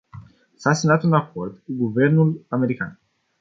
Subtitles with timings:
[0.61, 2.99] S-a semnat un acord cu guvernul american.